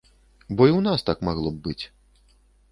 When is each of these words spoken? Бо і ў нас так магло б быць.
Бо 0.55 0.63
і 0.69 0.73
ў 0.77 0.79
нас 0.87 1.05
так 1.11 1.23
магло 1.29 1.53
б 1.53 1.57
быць. 1.71 1.79